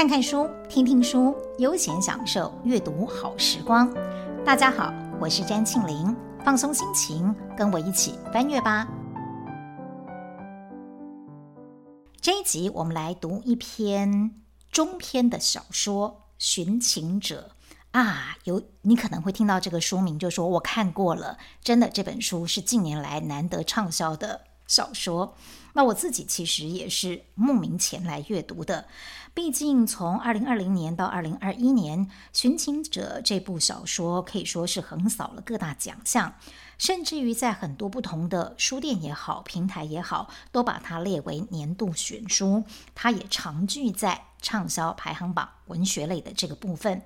[0.00, 3.94] 看看书，听听书，悠闲享受阅读好时光。
[4.46, 8.88] 大家好，我是詹庆玲，放松心情，跟我一起翻阅吧。
[12.18, 14.40] 这一集我们来读一篇
[14.72, 17.50] 中篇的小说《寻情者》
[18.00, 24.40] 啊，有你可能会听到这个书名，就说我看过了，真的这本书是近年来难得畅销的
[24.70, 25.36] 小说。
[25.72, 28.86] 那我自己其实也是慕名前来阅读的，
[29.34, 36.34] 毕竟从二零二零年到二零二一年，《寻情者》这部小说可以说是横扫了各大奖项，
[36.76, 42.64] 甚至于在很多不同的书店也好、平台也好，都把它列为年度选书。
[42.96, 47.02] 它也常居在畅销排行榜文学类的这个部分。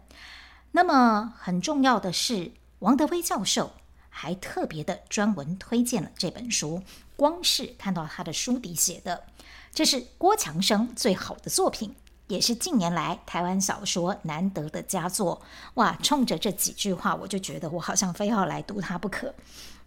[0.72, 3.72] 那么很重要的是，王德威教授
[4.08, 6.82] 还特别的专门推荐了这本书。
[7.16, 9.24] 光是看到他的书底写的，
[9.72, 11.94] 这是郭强生最好的作品，
[12.28, 15.42] 也是近年来台湾小说难得的佳作。
[15.74, 19.34] 哇，冲着这几句话，我就觉得我好像非要来读它不可。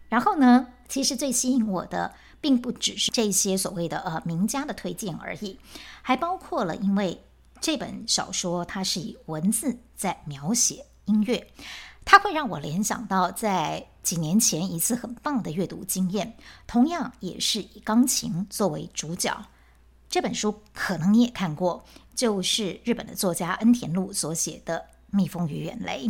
[0.09, 5.59] 然后呢，其实最吸引我的，并不只是这些所谓的呃名家的推荐而已，
[6.01, 7.21] 还包括了因为
[7.59, 11.51] 这本小说它是以文字在描写音乐。
[12.05, 19.45] 它会让我联想到在几年前一次很棒的阅读经验，同样也是以钢琴作为主角。
[20.07, 21.83] 这本书可能你也看过，
[22.15, 24.79] 就是日本的作家恩田路所写的
[25.11, 26.07] 《蜜蜂与远雷》。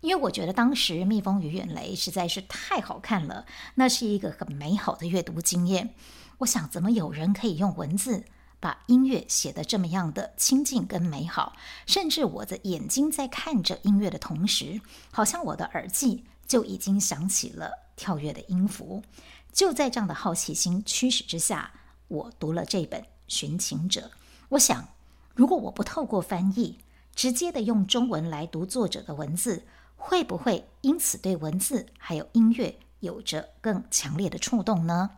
[0.00, 5.94] 因为我觉得当时《蜜蜂与远雷》实在是太好看了，那是一个很美好的阅读经验。
[6.38, 8.24] 我想，怎么有人可以用文字？
[8.58, 11.52] 把音乐写得这么样的亲近跟美好，
[11.84, 14.80] 甚至我的眼睛在看着音乐的同时，
[15.12, 19.04] 好像我的耳际就已经响起了跳跃的音符。
[19.52, 21.70] 就在这样的好奇心驱使之下，
[22.08, 24.00] 我读了这本《寻情者》。
[24.48, 24.88] 我想，
[25.34, 26.78] 如果我不透过翻译，
[27.14, 29.64] 直接的用中文来读作者的文字，
[29.96, 35.10] 会不会因此对文字还有音乐有着更强烈的触动呢？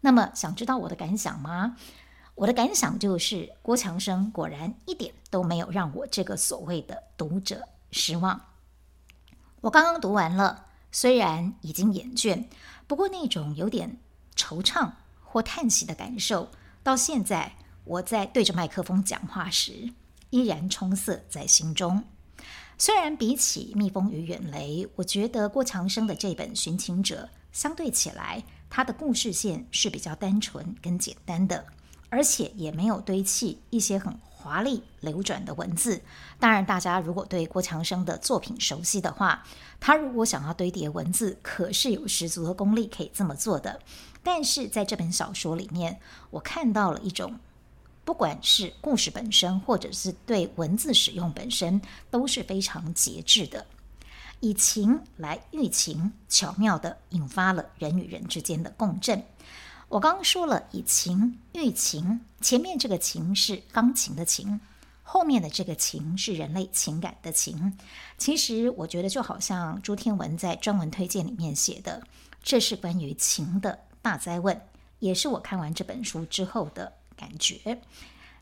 [0.00, 1.76] 那么，想知道我的感想吗？
[2.34, 8.38] 我的感想就是，郭强生果然一点都没有让我这个所谓的读者失望。
[9.62, 10.65] 我刚刚读完了，
[10.98, 12.46] 虽然已经厌倦，
[12.86, 13.98] 不过那种有点
[14.34, 14.92] 惆怅
[15.22, 16.48] 或叹息的感受，
[16.82, 17.52] 到现在
[17.84, 19.92] 我在对着麦克风讲话时，
[20.30, 22.02] 依然充塞在心中。
[22.78, 31.66] 虽然比起《蜜蜂与远雷》，我觉得郭强生的这本《寻情者》相对起来，他的故事线是比较单纯跟简单的。
[32.08, 36.00] 而且也没有堆砌一些很华丽流转的文字。
[36.38, 39.42] 当然，大家如果对郭强生的作品熟悉的话，
[39.80, 43.80] 他如果想要堆叠文字，可是有十足的功力可以这么做的。
[44.22, 45.98] 但是在这本小说里面，
[46.30, 47.40] 我看到了一种，
[48.04, 53.66] 不管是故事本身，或者是对文字使用本身，都是非常节制的，
[54.38, 59.24] 以情来喻情，巧妙地引发了人与人之间的共振。
[59.88, 64.60] 我刚刚说了以情喻情，前面这个情是钢琴的琴，
[65.04, 67.78] 后面的这个情是人类情感的情。
[68.18, 72.02] 其实我觉得就好像朱天文在专文推荐里面写的，
[72.42, 74.60] 这是关于情的大灾问，
[74.98, 77.80] 也是我看完这本书之后的感觉。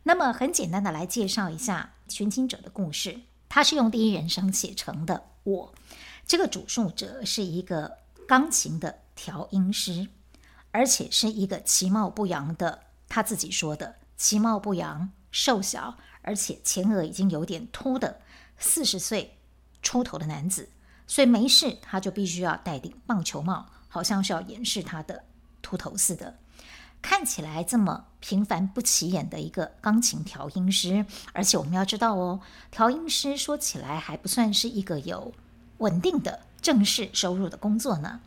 [0.05, 5.25] 那么很简单的来介绍一下寻情者的故事，它是用第一人称写成的。
[5.43, 5.75] 我
[6.26, 10.09] 这个主述者是一个钢琴的调音师。
[10.75, 18.21] 而且是一个其貌不扬的，他自己说的其貌不扬、瘦小，而且前额已经有点秃的
[18.59, 19.39] 四十岁
[19.83, 20.71] 出头的男子。
[21.07, 25.23] 所以没事，他就必须要戴顶棒球帽，好像是要掩饰他的
[25.62, 26.39] 秃头似的。
[27.01, 32.41] 看起来这么平凡不起眼的一个钢琴调音师，而且我们要知道哦，
[32.73, 35.33] 调音师说起来还不算是一个有
[35.79, 38.21] 稳定的正式收入的工作呢。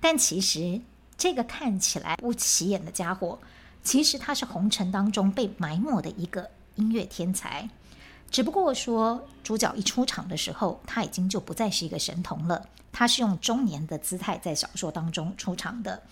[0.00, 0.80] 但其实。
[1.22, 3.38] 这个看起来不起眼的家伙，
[3.84, 7.70] 其实他是红尘当中被埋没的一个音乐天才。
[8.28, 12.66] 只不过说，主角一出场的时候，他已经就不再是一个神童了。
[12.90, 16.02] 他是用中年的姿态在小说当中出场的。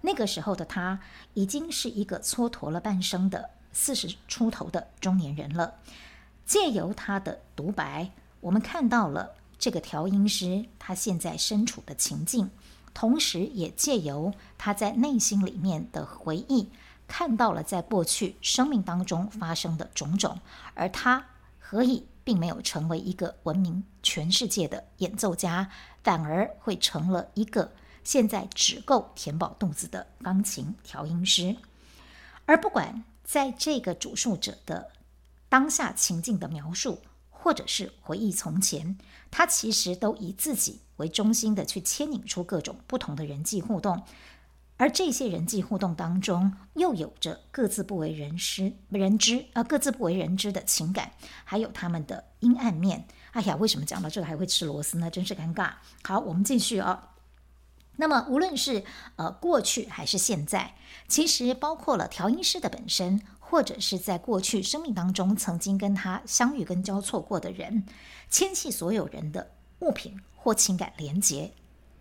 [0.00, 0.98] 那个时候的他，
[1.34, 5.74] 已经是一个蹉跎了半生的四十出头的中年人了。
[6.44, 12.50] 借由他的独白，我们看到了这个调音师他现在身处的情境。
[12.94, 16.68] 同时，也借由他在内心里面的回忆，
[17.06, 20.40] 看到了在过去生命当中发生的种种，
[20.74, 21.26] 而他
[21.58, 25.70] 何以并没有成为一个闻名全世界的演奏家，
[26.02, 31.56] 反而会成了一个现在只够填饱肚子的钢琴调音师？
[32.46, 34.90] 而不管在这个主述者的
[35.48, 37.00] 当下情境的描述，
[37.40, 38.98] 或者是回忆从前，
[39.30, 44.02] 他其实都以自己为中心的去牵引出各种不同的人际互动，
[44.76, 51.12] 而这些人际互动当中，又有着各自不为人知、人知呃各自不为人知的情感，
[51.44, 53.06] 还有他们的阴暗面。
[53.30, 55.08] 哎呀，为什么讲到这个还会吃螺丝呢？
[55.08, 55.74] 真是尴尬。
[56.02, 57.14] 好，我们继续啊。
[58.00, 58.84] 那么无论是
[59.16, 60.74] 呃过去还是现在，
[61.06, 63.22] 其实包括了调音师的本身。
[63.50, 67.86] 或者是在过去生命当中曾经跟他相遇跟交错过的人，
[68.28, 71.52] 牵系所有人的物品或情感连结，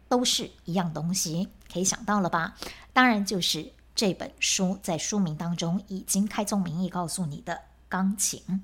[0.09, 2.57] 都是一样东西，可以想到了吧？
[2.91, 8.63] 当然就是这本书在书名当中已经开宗明义告诉你的钢琴。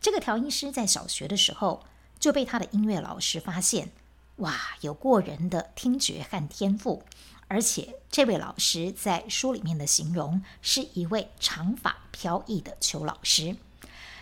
[0.00, 1.84] 这个调音师在小学的时候
[2.18, 3.90] 就被他的音乐老师发现，
[4.36, 7.02] 哇，有过人的听觉和天赋。
[7.54, 13.54] 而且这位老师在书里面的形容是一位长发飘逸的邱老师，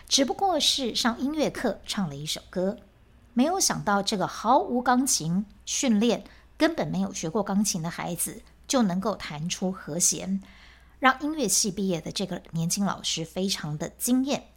[0.07, 2.77] 只不过是上音乐课唱了一首歌，
[3.33, 6.23] 没有想到这个毫无钢琴训练、
[6.59, 10.39] 根本没有学过钢琴的孩子就能够弹出和弦，
[10.99, 14.49] 让音乐系毕业的这个年轻老师非常的惊艳。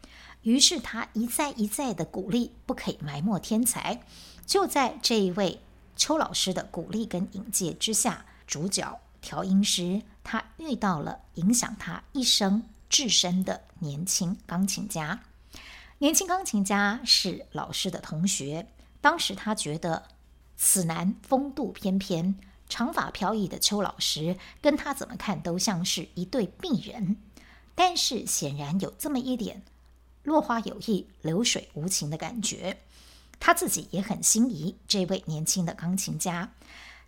[0.43, 4.02] 于是他一再一再的鼓励，不可以埋没天才。
[4.44, 5.62] 就在这一位
[5.96, 8.26] 邱老师的鼓励跟引荐之下。
[8.47, 15.21] 主角调音师，他遇到了影响他一生至深的年轻钢琴家。
[15.99, 18.69] 年轻钢琴家是老师的同学。
[19.01, 20.09] 当时他觉得
[20.57, 22.35] 此男风度翩翩，
[22.69, 27.17] 长发飘逸的邱老师跟他怎么看都像是一对璧人。
[27.75, 29.63] 但是显然有这么一点
[30.23, 32.79] 落花有意，流水无情的感觉。
[33.39, 36.53] 他自己也很心仪这位年轻的钢琴家。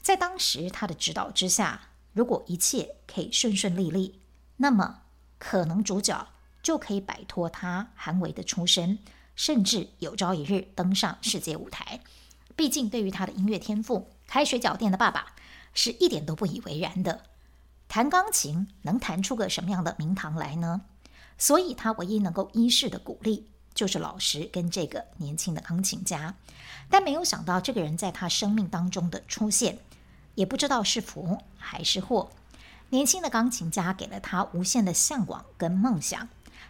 [0.08, 4.22] 在当时他的指导之下，如果一切可以顺顺利利，
[4.56, 5.02] 那么
[5.38, 6.26] 可能主角
[6.62, 9.00] 就可以摆脱他寒微的出身，
[9.36, 12.00] 甚至有朝一日登上世界舞台。
[12.56, 15.34] 毕竟对于他的音乐天赋，开水饺店的爸爸
[15.74, 17.24] 是一点都不以为然的。
[17.86, 20.80] 弹钢琴能弹出个什么样的名堂来呢？
[21.36, 26.34] 所以他唯一能够依恃的鼓励，就是老师跟这个年轻的钢琴家。
[26.88, 29.78] 但没有想到，这个人在他生命当中的出现。
[30.38, 32.30] 也不知道是福还是祸。
[32.90, 36.28] 年轻的钢琴家给了他无限的向往跟梦想，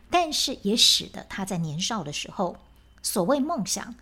[0.08, 2.56] 但是也使得他在年少的时候，
[3.02, 3.94] 所谓梦想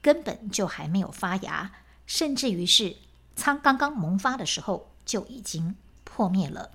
[0.00, 1.70] 根本就还没有发芽，
[2.06, 2.96] 甚至于是
[3.36, 6.70] 仓刚刚萌发的时候就已经破灭了。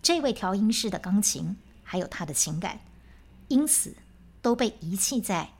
[0.00, 2.80] 这位调音师的钢琴还有他的情感，
[3.48, 3.98] 因此
[4.40, 5.50] 都被遗弃在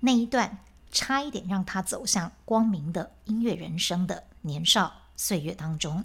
[0.00, 0.60] 那一段
[0.90, 6.04] 差一点让他走向光明的音乐人生的年少岁月当中，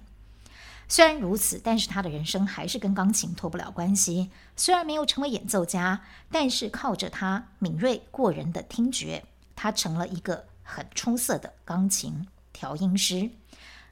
[0.88, 4.30] 虽然如此，但是他的人生还是跟钢琴脱不了关系。
[4.56, 9.26] 虽然没有成为演奏家，但是靠着他敏锐过人的听觉，
[9.56, 13.32] 他成了一个很出色的钢琴调音师。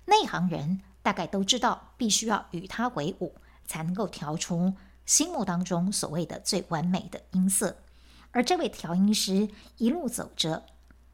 [0.05, 3.33] 内行人大概都知道，必须要与他为伍，
[3.65, 4.75] 才能够调出
[5.07, 7.77] 心目当中所谓的最完美的音色。
[8.29, 9.49] 而这位调音师
[9.79, 10.67] 一路走着，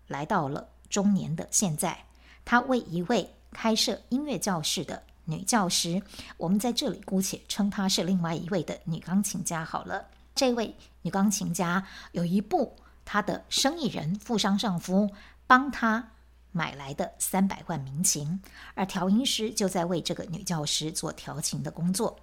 [0.10, 2.04] 来到了中年的现在，
[2.44, 3.34] 他为一位。
[3.52, 6.02] 开设音乐教室的女教师，
[6.38, 10.08] 我们在这里姑且称她是另外一位的女钢琴家好了。
[10.34, 12.76] 这位女钢琴家有一部
[13.06, 15.12] 她的生意人富商丈夫
[15.46, 16.12] 帮她
[16.52, 18.42] 买来的三百万名琴，
[18.74, 22.20] 而调音师就在为这个女教师做调琴的工作。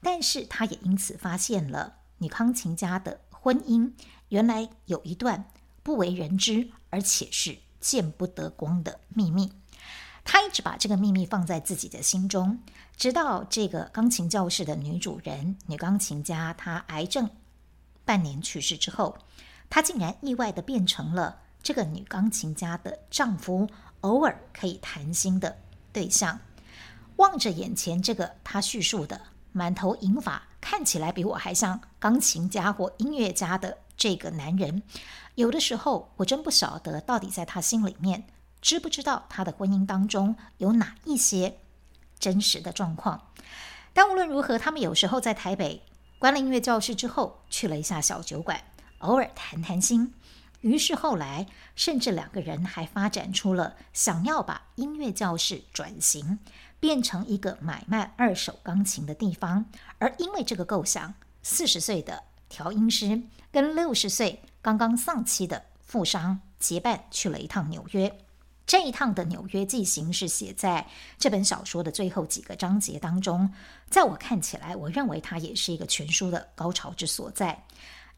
[0.00, 3.92] 但是她也因此发现了女钢琴家的婚姻
[4.30, 5.44] 原来有一段
[5.82, 9.52] 不为人知，而且是见不得光的秘密。
[10.30, 12.58] 他一直把这个秘密放在自己的心中，
[12.98, 17.30] 直到这个钢琴教室的女主人、女钢琴家，她癌症
[18.04, 19.16] 半年去世之后，
[19.70, 23.66] 他竟然意外的变成了这个女钢琴家的丈夫，
[24.02, 25.56] 偶尔可以谈心的
[25.94, 26.38] 对象。
[27.16, 29.18] 望着眼前这个他叙述的
[29.52, 34.82] 满头银发、看起来比我还像钢琴家或音乐家的这个男人，
[35.36, 38.26] 有的时候我真不晓得到底在他心里面。
[38.60, 41.58] 知不知道他的婚姻当中有哪一些
[42.18, 43.30] 真实的状况？
[43.92, 45.82] 但无论如何，他们有时候在台北
[46.18, 48.62] 关了音乐教室之后，去了一下小酒馆，
[48.98, 50.12] 偶尔谈谈心。
[50.60, 51.46] 于是后来，
[51.76, 56.40] 甚至两个人还发展出了想要把音乐教室转型，
[56.80, 59.66] 变成一个买卖二手钢琴的地方。
[59.98, 63.22] 而因为这个构想，四十岁的调音师
[63.52, 68.18] 跟六十岁刚刚丧妻的富商结伴去了一趟纽约。
[68.68, 70.86] 这一趟的纽约记行是写在
[71.18, 73.50] 这本小说的最后几个章节当中，
[73.88, 77.64] 在我看起来，我认为它也是一个全书的高潮之所在，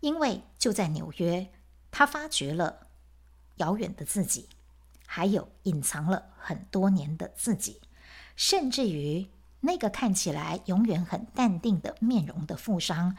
[0.00, 1.48] 因为就在纽约，
[1.92, 2.88] 他发掘了
[3.58, 4.48] 遥远的自己，
[5.06, 7.80] 还有隐藏了很多年的自己，
[8.34, 9.28] 甚至于
[9.60, 13.16] 那个看起来永远很淡定的面容的富商，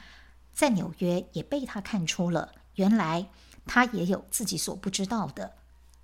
[0.54, 3.26] 在纽约也被他看出了，原来
[3.66, 5.54] 他也有自己所不知道的、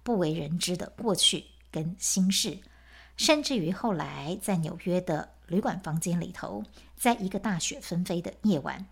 [0.08, 2.60] 不为人知的过去跟心事。
[3.18, 6.64] 甚至于后来，在纽约的旅馆房间里头，
[6.96, 8.86] 在一个大雪纷飞的夜晚，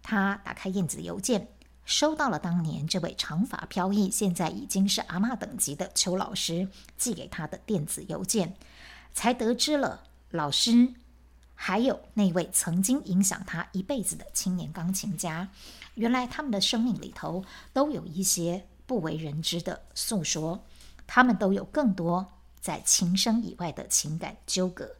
[0.00, 1.48] 他打开电子邮件，
[1.84, 8.54] 收到了当年这位长发飘逸、现在已经是阿嬷等级的邱老师寄给他的电子邮件，
[9.12, 10.94] 才得知了老师
[11.56, 15.48] 还有那位曾经影响他一辈子的青年钢琴家，
[15.94, 20.64] 原来他们的生命里头都有一些不为人知的诉说，
[21.06, 22.32] 他们都有更多。
[22.60, 24.96] 在琴声以外的情感纠葛，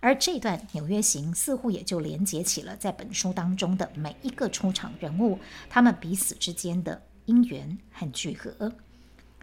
[0.00, 5.38] 而这段纽约行似乎也就连接起了在本书当中的每一个出场人物，
[5.70, 8.70] 他们彼此之间的因缘和聚合。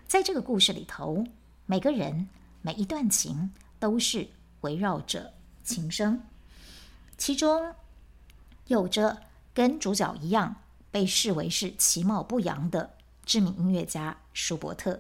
[0.08, 1.26] 在这个故事里头，
[1.66, 2.30] 每个人
[2.62, 4.28] 每一段情都是
[4.62, 6.22] 围绕着琴声，
[7.18, 7.74] 其中
[8.68, 9.24] 有着
[9.56, 10.58] 跟主角一样
[10.92, 12.92] 被视为是其貌不扬的
[13.30, 15.00] 知名音乐家舒伯特，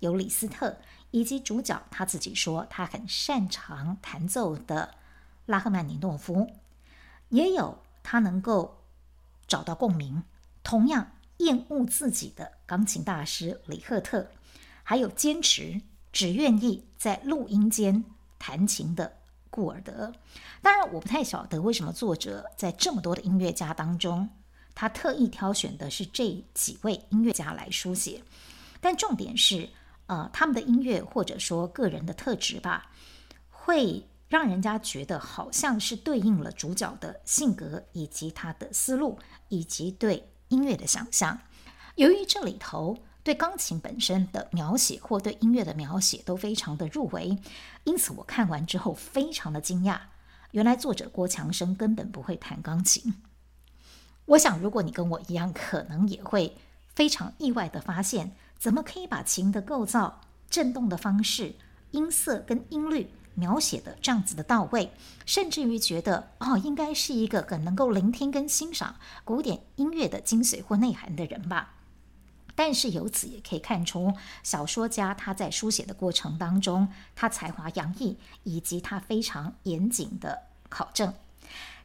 [0.00, 0.76] 有李斯特。
[1.10, 4.94] 以及主角他自己说他很擅长弹奏的
[5.46, 6.50] 拉赫曼尼诺夫，
[7.28, 8.82] 也有他能够
[9.46, 10.24] 找到共鸣，
[10.62, 14.26] 同样厌恶自己的钢琴大师李赫特，
[14.82, 15.80] 还有坚持
[16.12, 18.04] 只愿意在录音间
[18.38, 19.16] 弹琴的
[19.48, 20.12] 顾尔德。
[20.60, 24.28] 当然，我不太晓得为什么作者在这么多的音乐家当中，
[24.80, 28.22] 他特意挑选的是这几位音乐家来书写，
[28.80, 29.70] 但重点是。
[30.06, 32.90] 呃，他们的音乐或者说个人的特质吧，
[33.50, 39.18] 会让人家觉得好像是对应了主角的性格以及他的思路
[39.50, 41.38] 以及对音乐的想象。
[41.96, 47.36] 由于这里头对钢琴本身的描写或对音乐的描写都非常的入围，
[47.84, 49.98] 因此我看完之后非常的惊讶，
[50.52, 53.12] 原来作者郭强生根本不会弹钢琴。
[54.28, 56.54] 我想，如果你跟我一样，可能也会
[56.94, 58.32] 非常意外的发现。
[58.58, 60.20] 怎么可以把琴的构造、
[60.50, 61.54] 振动的方式、
[61.92, 64.92] 音色跟音律描写的这样子的到位，
[65.24, 71.74] 甚至于觉得哦，应该是一个很能够聆听跟欣赏古典音乐的精髓或内涵的人吧？
[72.54, 81.14] 但是由此也可以看出，小说家他在书写的过程当中，他才华洋溢，以及他非常严谨的考证。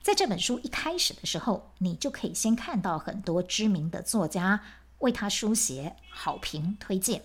[0.03, 4.61] 在这本书一开始的时候，你就可以先看到很多知名的作家。
[4.99, 7.23] 为他书写好评推荐，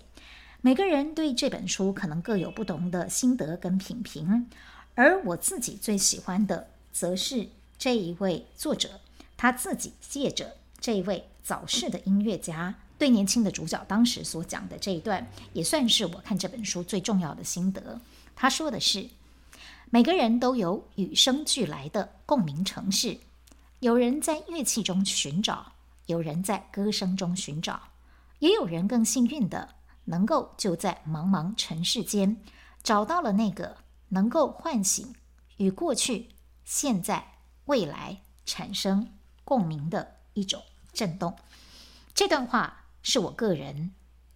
[0.61, 4.49] 每个人对这本书可能各有不同的心得跟品评，
[4.95, 8.99] 而我自己最喜欢的，则是这一位作者
[9.37, 17.99] 他自己借着这位早逝的音乐家对年轻的主角当时所讲的这一段，也算是我看这本书最重要的心得。
[18.35, 19.07] 他说的是，
[19.91, 23.19] 每个人都有与生俱来的共鸣程式，
[23.79, 25.73] 有人在乐器中寻找。
[26.05, 27.79] 有人在歌声中寻找，
[28.39, 32.37] 也有人更幸运的，能够就在茫茫尘世间
[32.81, 33.77] 找到了那个
[34.07, 35.13] 能够唤醒
[35.57, 36.29] 与过去、
[36.65, 37.33] 现在、
[37.65, 39.11] 未来产生
[39.45, 41.37] 共鸣的一种震动。
[42.15, 43.91] 这段话是我个人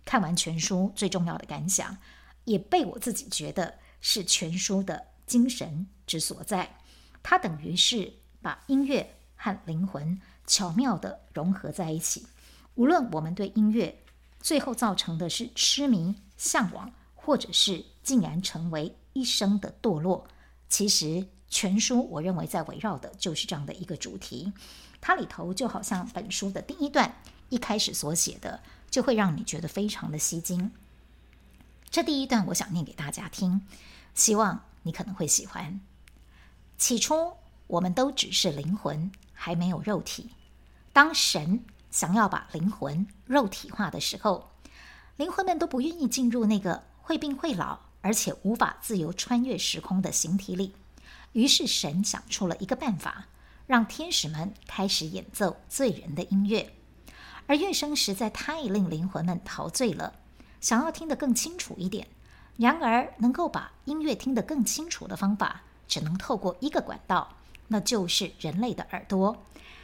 [0.06, 1.98] 看完全书最重要的感想，
[2.44, 6.78] 也被我自己觉得是全书的精神之所在。
[7.24, 8.14] 它等于是
[8.44, 10.22] 把音乐和灵魂。
[10.46, 12.28] 巧妙地融合在一起。
[12.76, 14.04] 无论我们对音乐
[14.42, 20.28] 最后造成的是痴迷、向往，或者是竟然成为一生的堕落，
[20.68, 24.52] 其实全书我认为在围绕的就是这样的一个主题。
[25.00, 27.16] 它里头就好像本书的第一段
[27.48, 28.62] 一开始所写的，
[28.92, 30.72] 就会让你觉得非常的吸睛。
[31.90, 33.66] 这第一段我想念给大家听，
[34.14, 35.82] 希望你可能会喜欢。
[36.78, 37.34] 起初，
[37.68, 39.12] 我们都只是灵魂。
[39.36, 40.30] 还没有肉体。
[40.94, 44.52] 当神想要把灵魂肉体化的时候，
[45.18, 50.76] 灵魂们都不愿意进入那个会病会老，而且无法自由穿越时空的形体里。
[51.34, 53.28] 于是神想出了一个办法，
[53.68, 56.74] 让天使们开始演奏醉人的音乐。
[57.48, 60.14] 而乐声实在太令灵魂们陶醉了，
[60.62, 62.08] 想要听得更清楚一点。
[62.58, 67.28] 然而，能够把音乐听得更清楚的方法，只能透过一个管道。
[67.68, 69.36] 那就是人类的耳朵，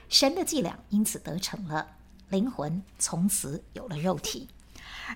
[0.10, 1.88] 神的伎俩因此得逞了，
[2.30, 4.48] 灵魂从此有了肉体。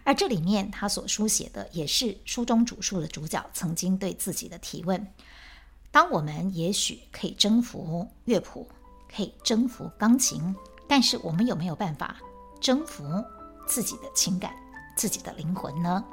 [0.03, 5.07] 而这里面他所书写的，也是书中主述的主角曾经对自己的提问：
[5.91, 8.67] 当我们也许可以征服乐谱，
[9.13, 10.55] 可以征服钢琴，
[10.87, 12.15] 但是我们有没有办法
[12.59, 13.03] 征服
[13.67, 14.55] 自己的情感、
[14.95, 16.03] 自己的灵魂呢？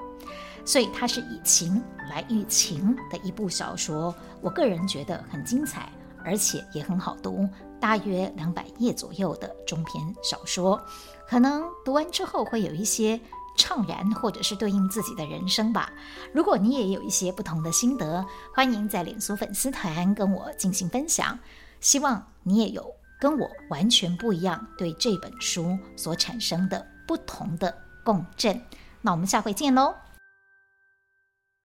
[0.71, 5.91] 所以它是以情来喻情的一部小说，我个人觉得很精彩，
[6.25, 7.45] 而且也很好读，
[7.81, 10.81] 大约两百页左右的中篇小说，
[11.29, 13.21] 可能读完之后会有一些
[13.59, 15.93] 怅然，或者是对应自己的人生吧。
[16.33, 18.25] 如果你也有一些不同的心得，
[18.55, 21.37] 欢迎在脸书粉丝团跟我进行分享。
[21.81, 28.62] 希望你也有跟我完全不一样对这本书所产生的不同的共振。
[29.00, 29.93] 那我们下回见喽。